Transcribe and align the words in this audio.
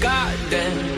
goddamn 0.00 0.97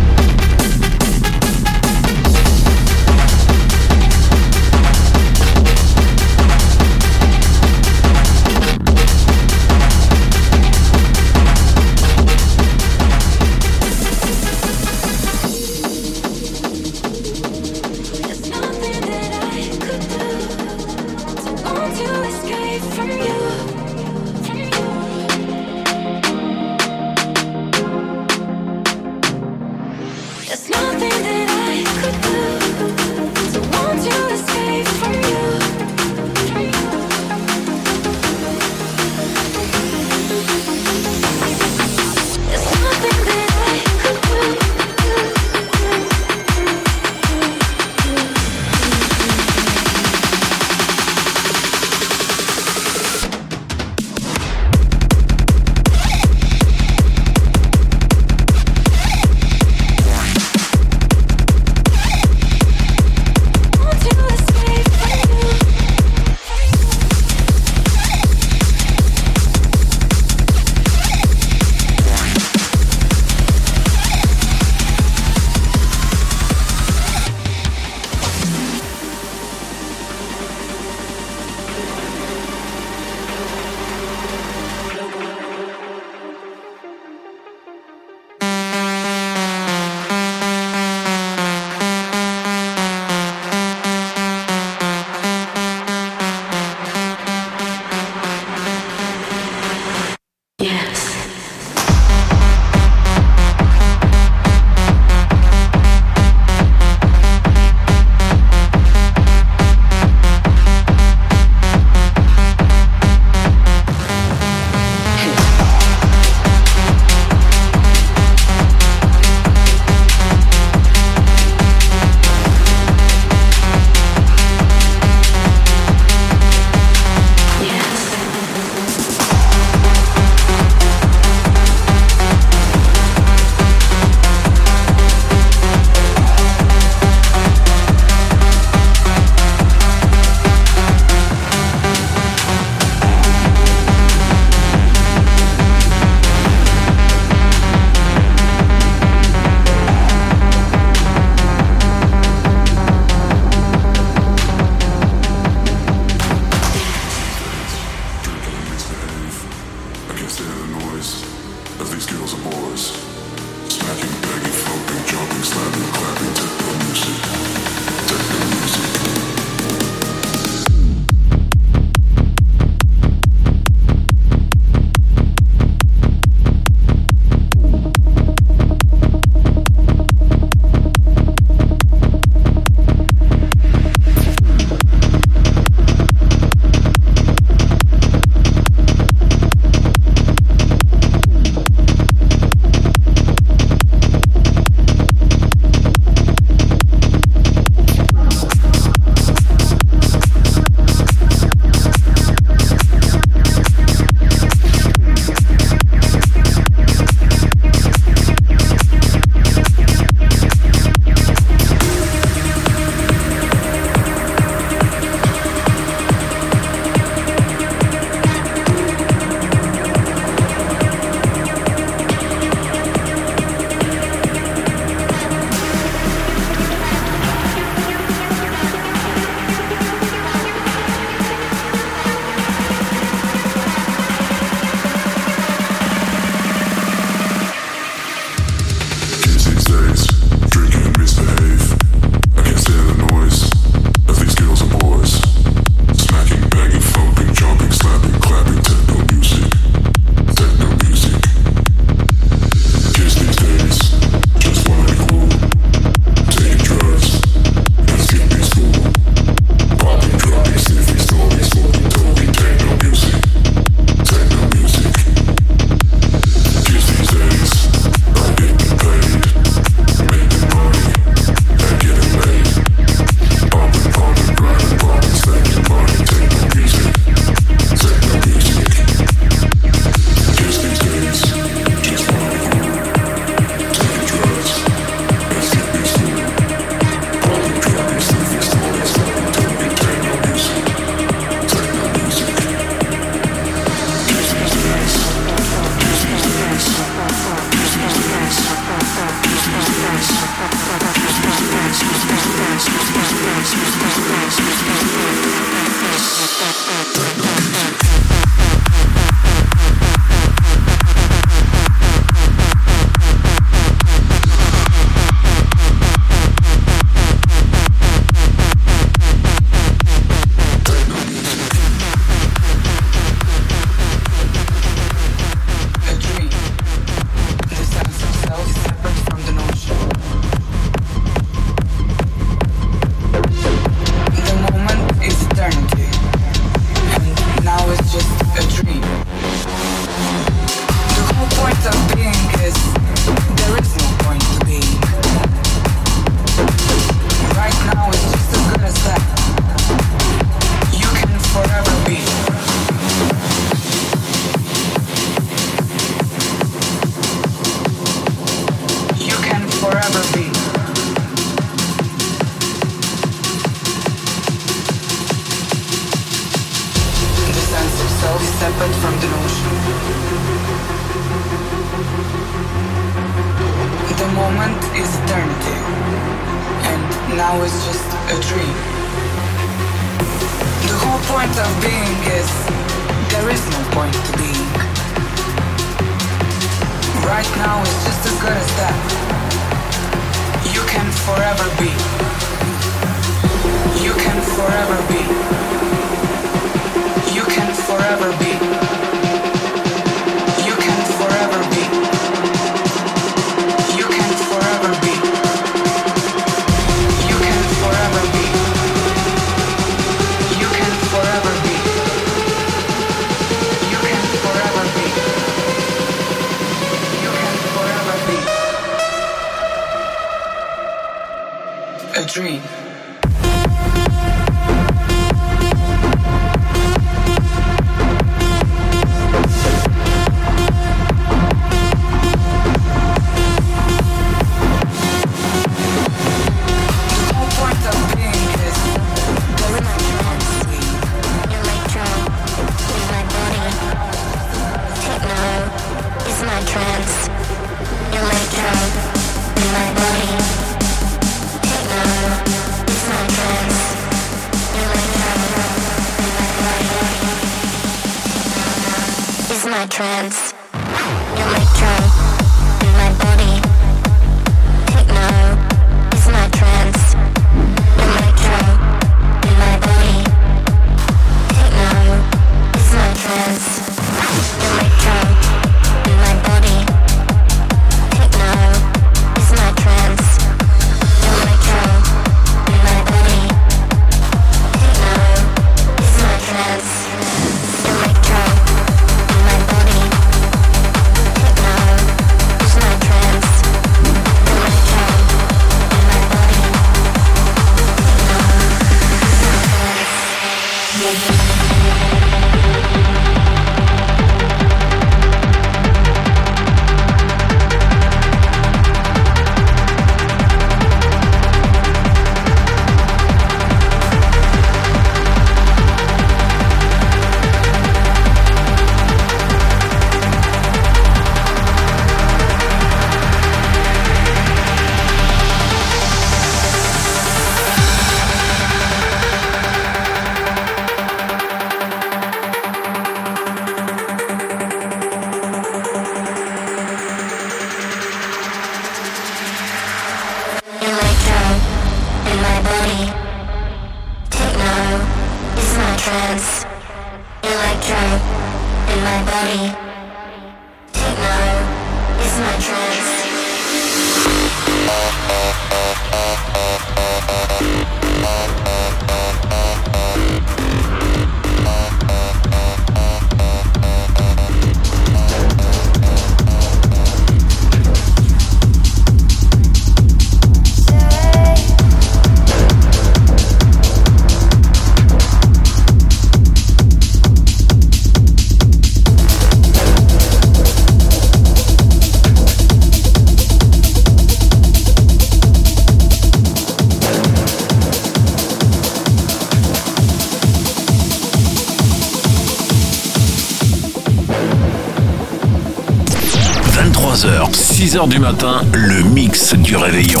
6h 597.68 597.88
du 597.90 597.98
matin, 597.98 598.40
le 598.54 598.82
mix 598.94 599.34
du 599.34 599.54
réveillon. 599.54 600.00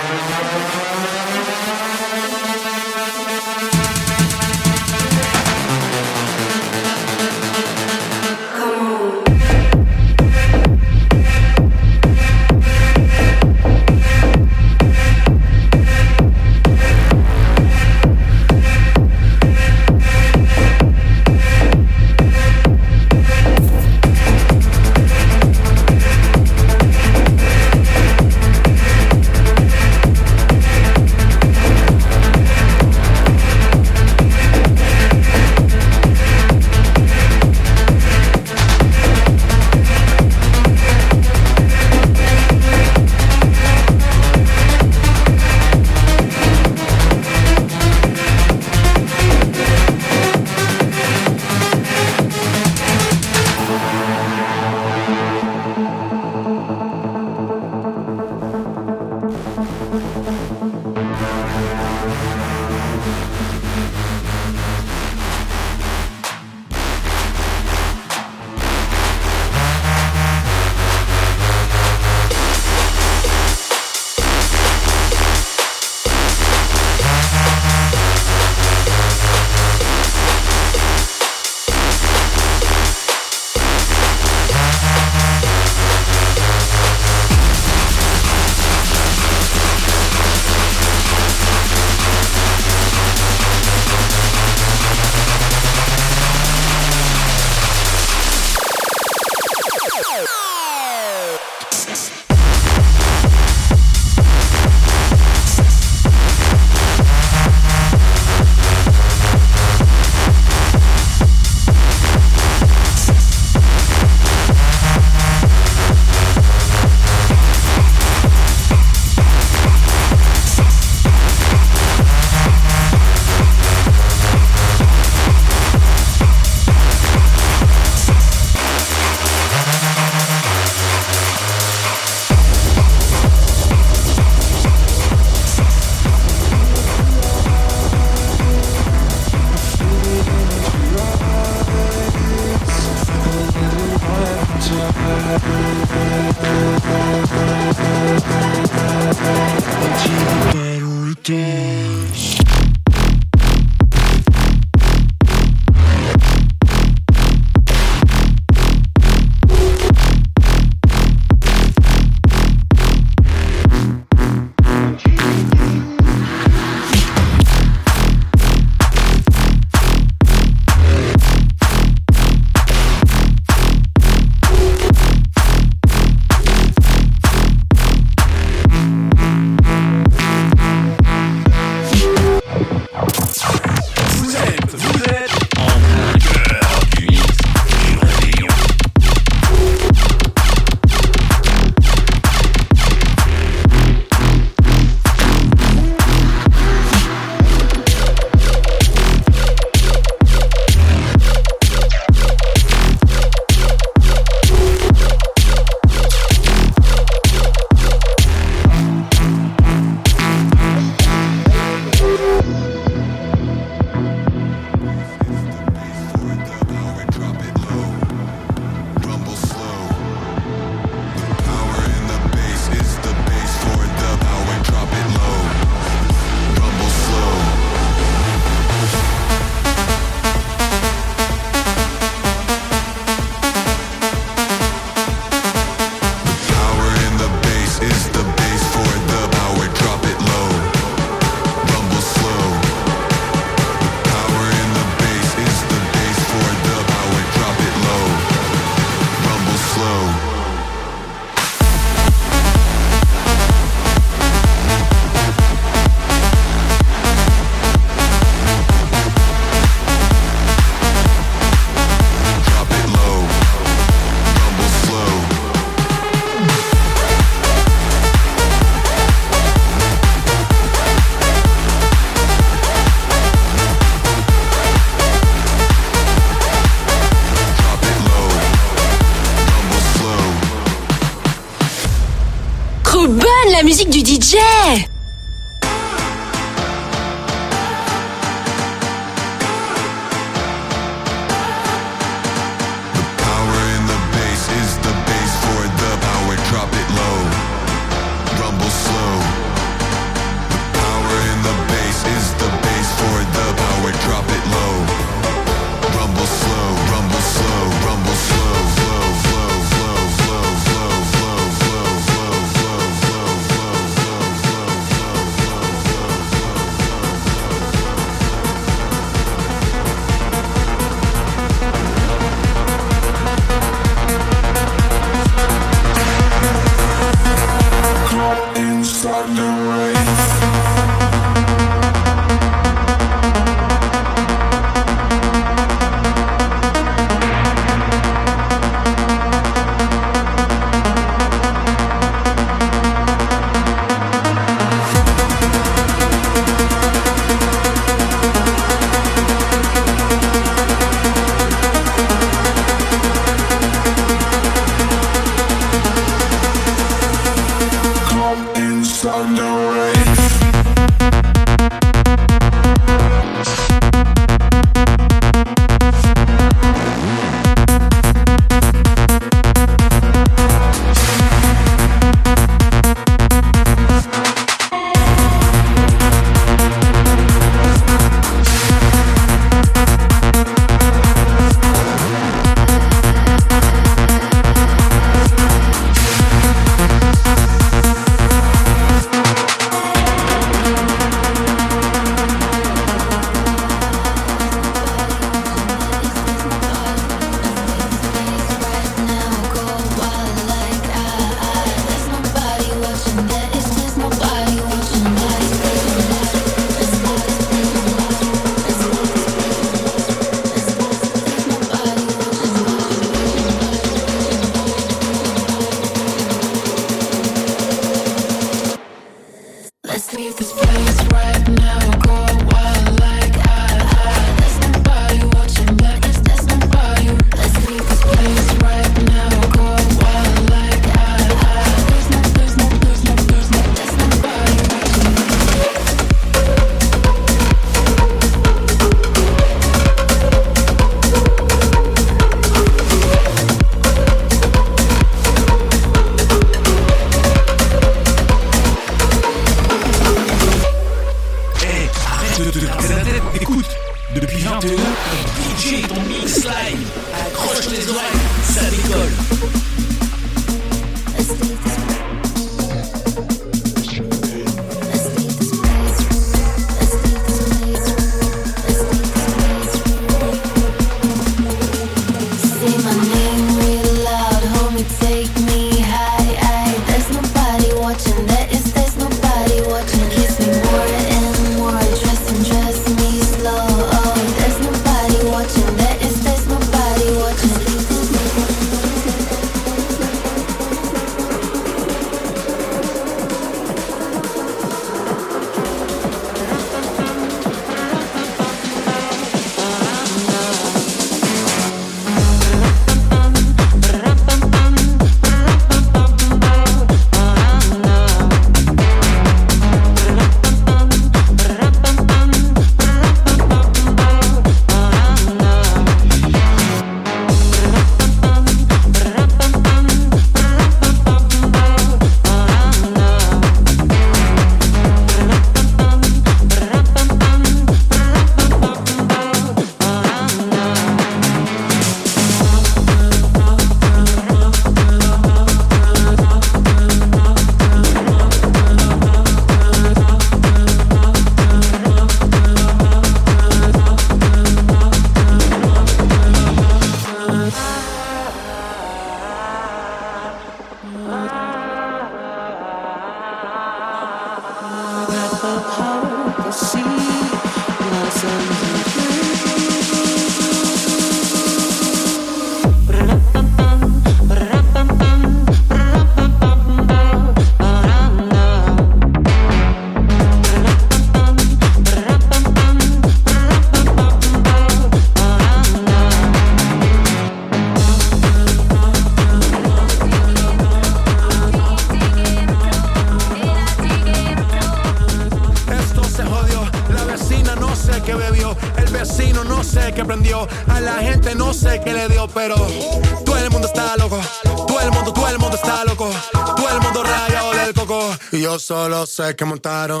solo 599.05 599.29
é 599.29 599.33
que 599.33 599.45
montaron 599.45 600.00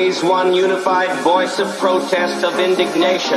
raise 0.00 0.22
one 0.22 0.54
unified 0.54 1.10
voice 1.24 1.58
of 1.58 1.66
protest, 1.78 2.44
of 2.44 2.56
indignation. 2.60 3.36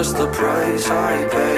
just 0.00 0.16
the 0.16 0.28
price 0.40 0.86
I 0.90 1.12
pay 1.32 1.57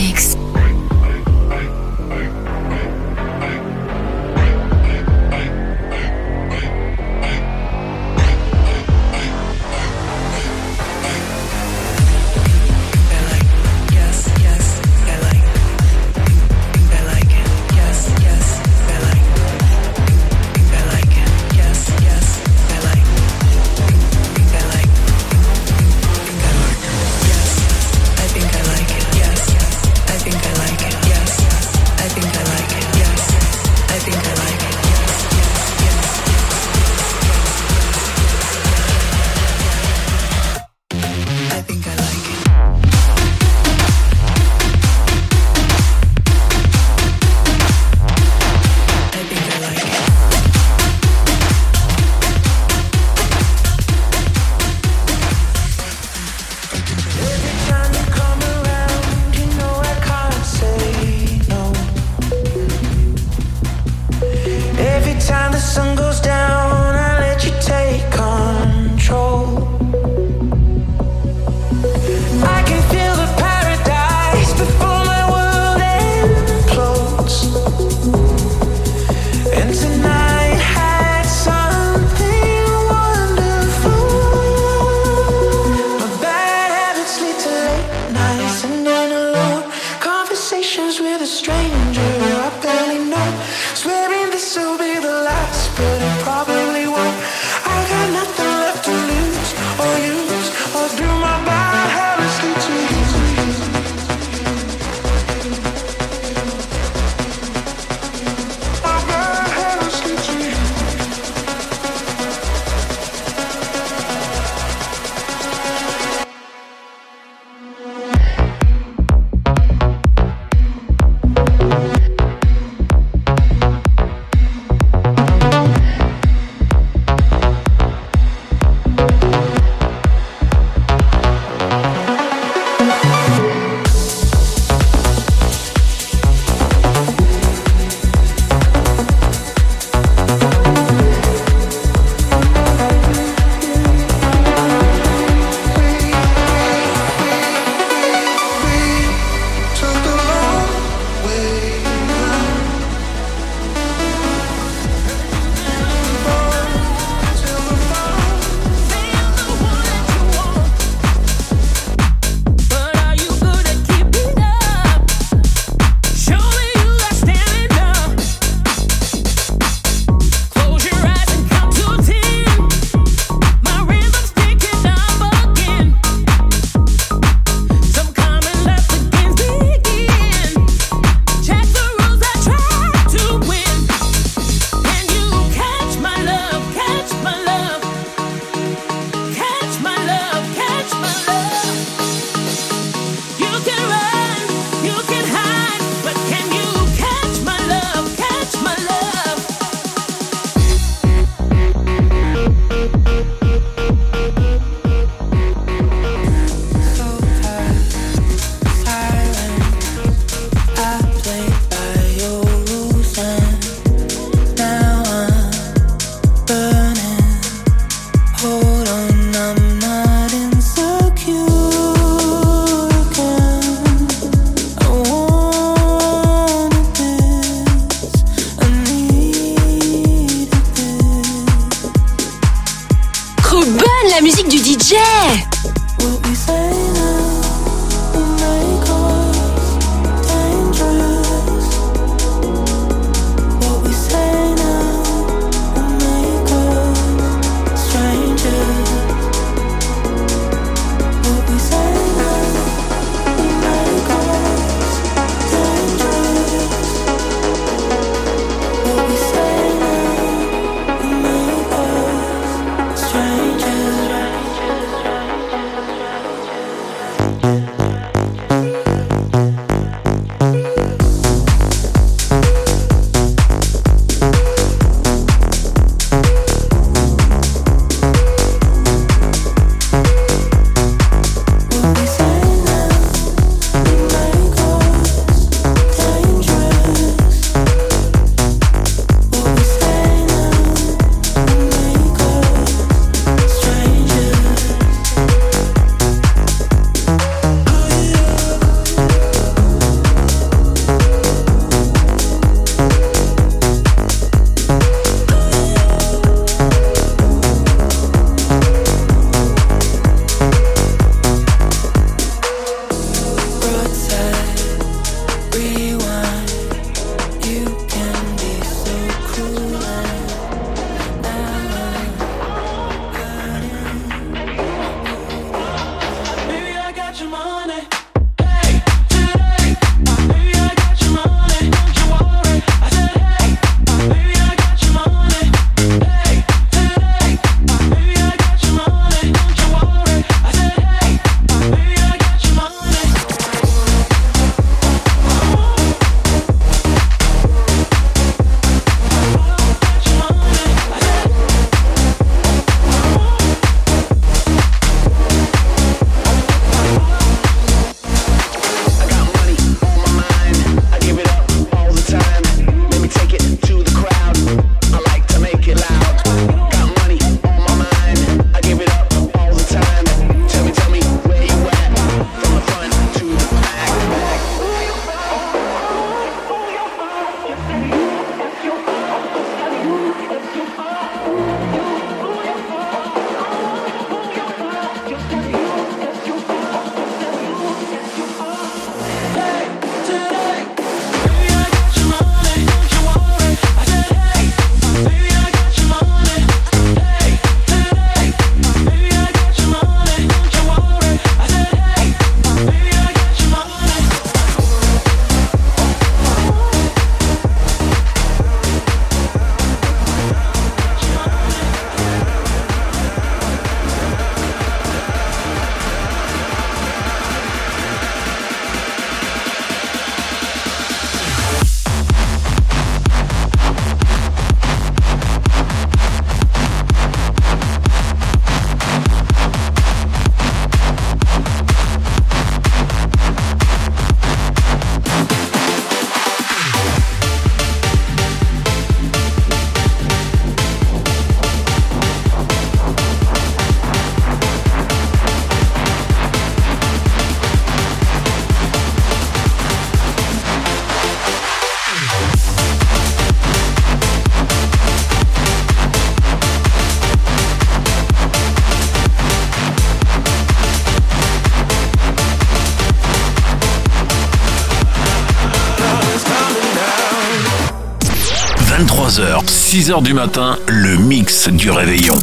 6h 469.81 470.03
du 470.03 470.13
matin, 470.13 470.57
le 470.67 470.95
mix 470.97 471.49
du 471.49 471.71
réveillon. 471.71 472.13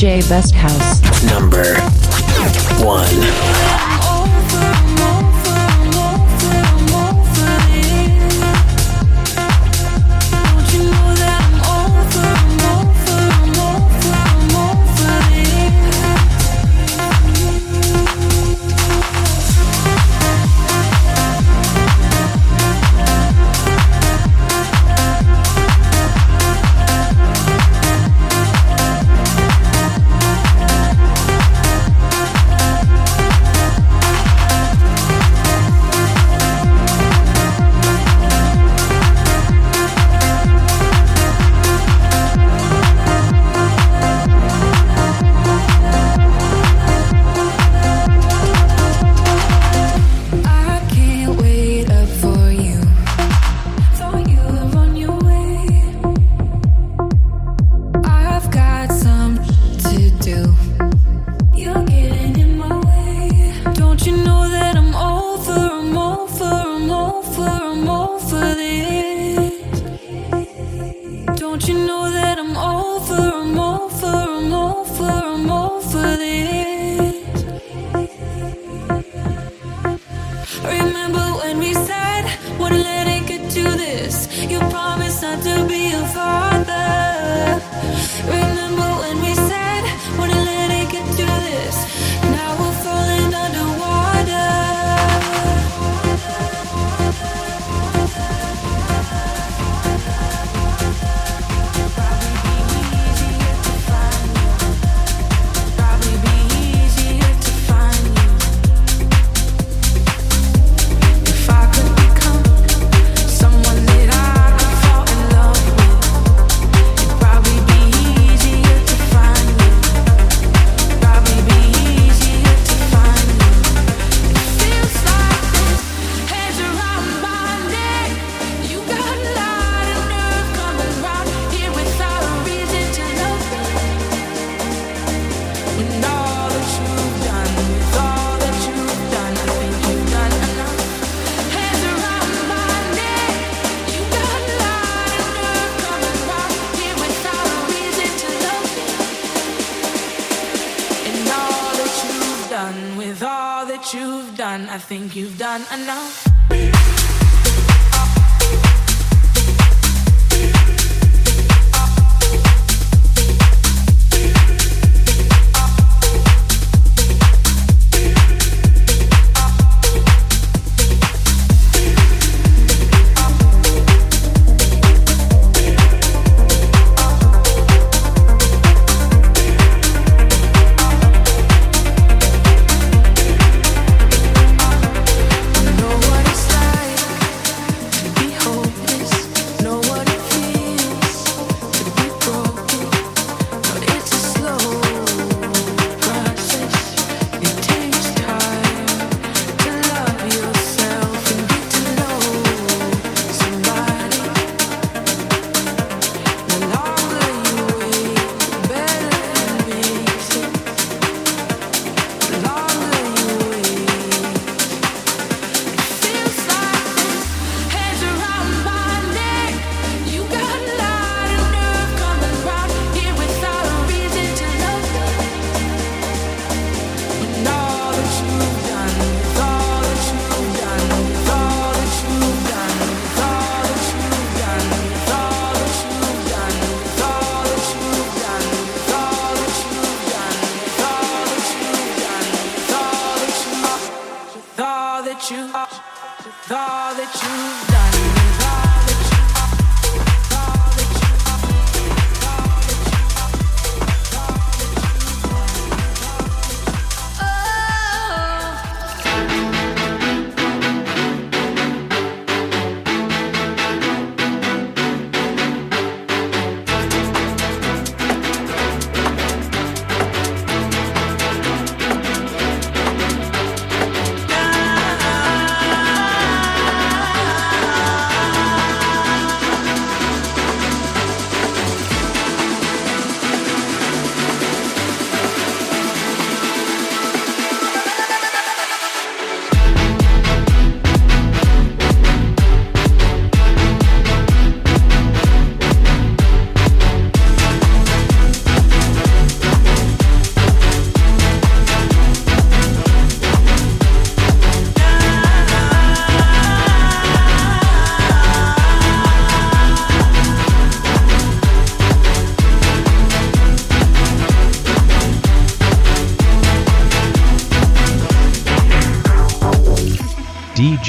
J 0.00 0.22
Best 0.30 0.50
House. 0.54 0.79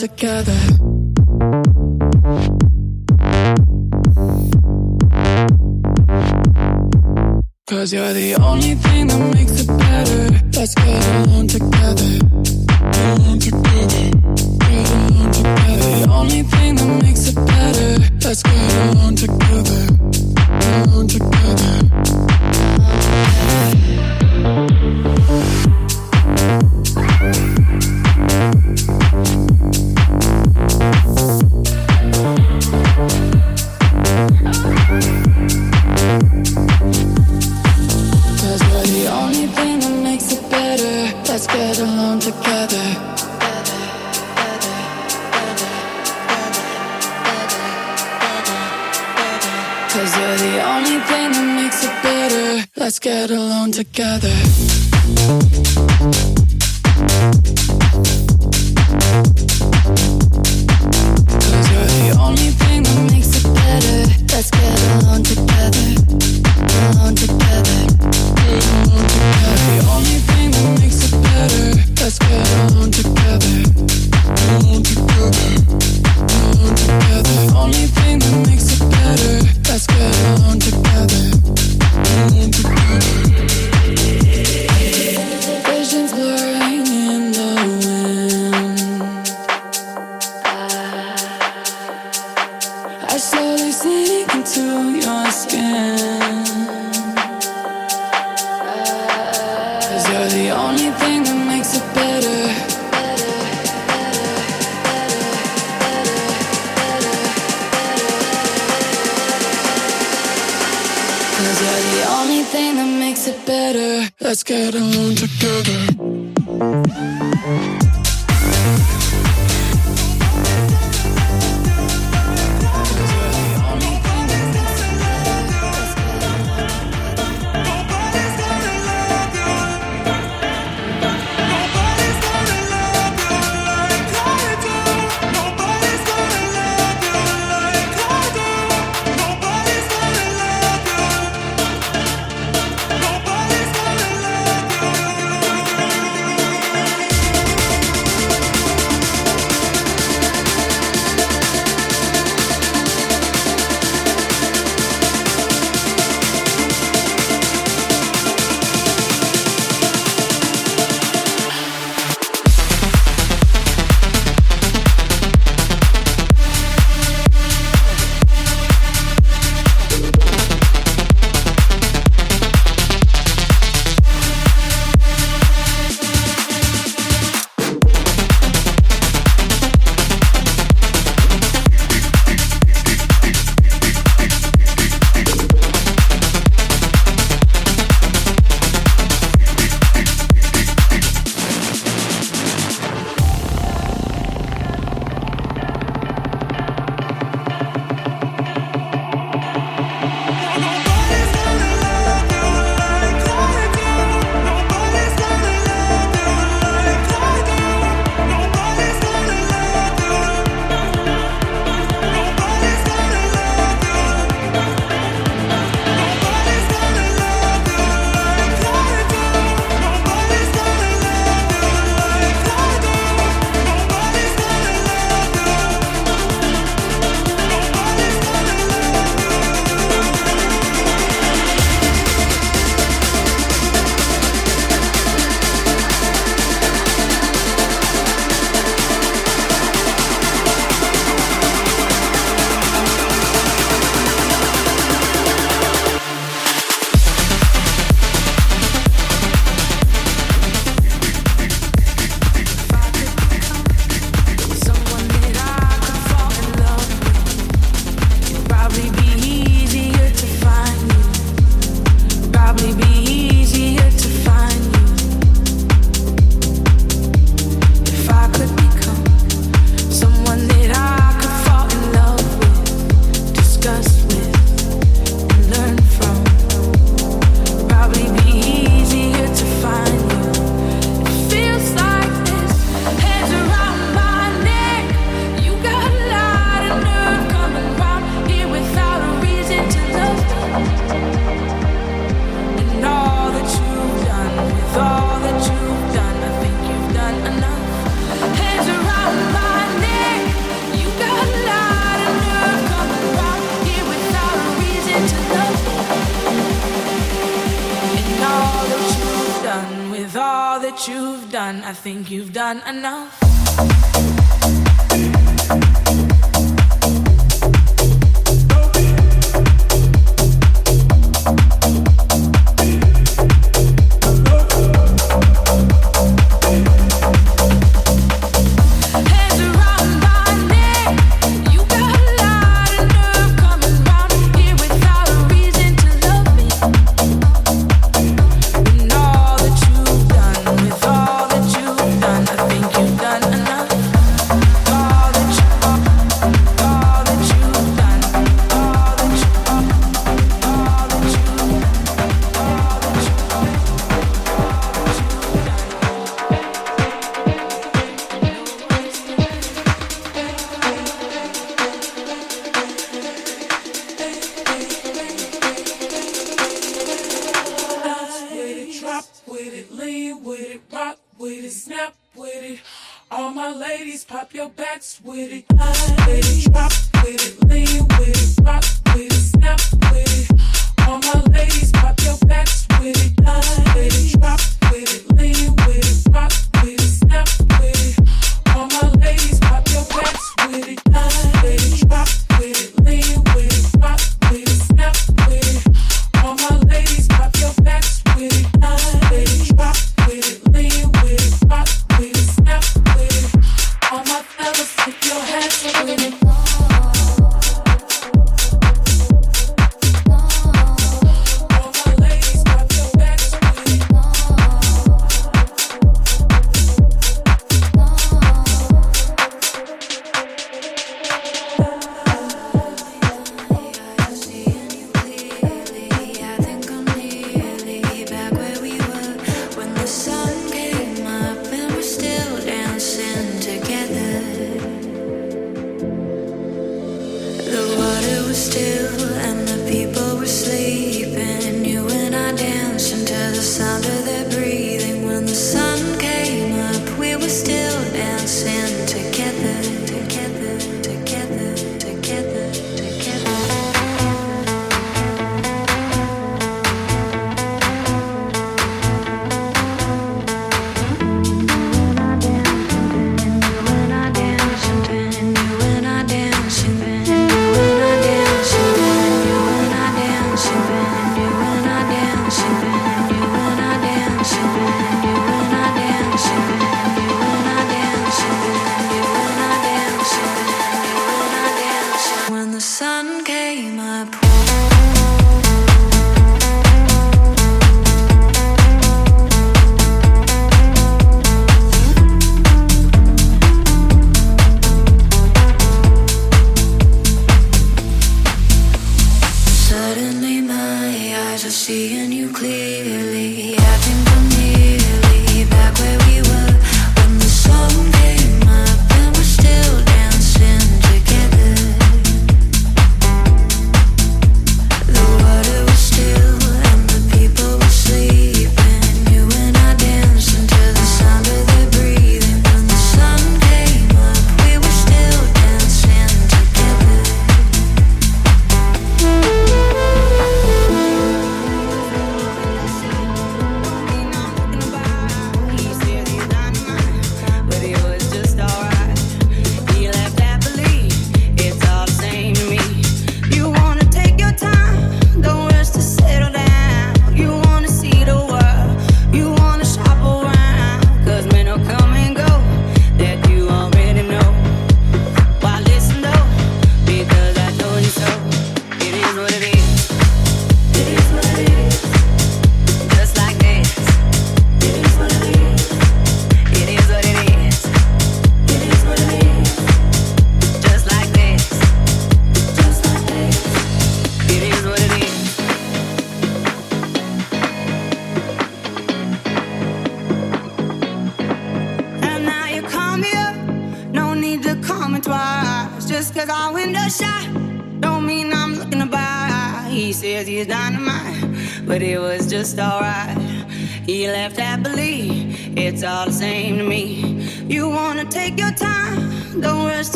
together 0.00 0.57